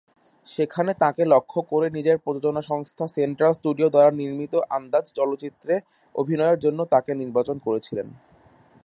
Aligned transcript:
সেখানে 0.47 0.91
তাঁকে 1.01 1.23
লক্ষ্য 1.25 1.59
করে 1.71 1.87
নিজের 1.89 2.17
প্রযোজনা 2.17 2.61
সংস্থা 2.71 3.05
সেন্ট্রাল 3.15 3.53
স্টুডিও 3.55 3.87
দ্বারা 3.89 4.11
নির্মিত 4.19 4.53
"আন্দাজ" 4.77 5.05
চলচ্চিত্রে 5.17 5.73
অভিনয়ের 6.15 6.59
জন্য 6.65 6.79
তাঁকে 6.93 7.11
নির্বাচন 7.21 7.57
করেছিলেন। 7.65 8.07